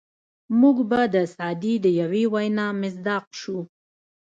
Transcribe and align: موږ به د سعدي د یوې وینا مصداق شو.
موږ 0.59 0.77
به 0.89 1.01
د 1.13 1.15
سعدي 1.35 1.73
د 1.83 1.87
یوې 2.01 2.23
وینا 2.33 2.67
مصداق 2.81 3.25
شو. 3.39 3.59